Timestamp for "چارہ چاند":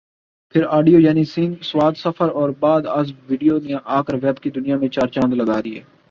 4.89-5.33